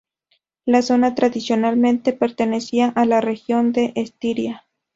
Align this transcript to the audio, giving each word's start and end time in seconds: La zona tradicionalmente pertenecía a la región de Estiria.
La 0.65 0.81
zona 0.81 1.13
tradicionalmente 1.13 2.11
pertenecía 2.11 2.87
a 2.89 3.05
la 3.05 3.21
región 3.21 3.71
de 3.71 3.91
Estiria. 3.95 4.65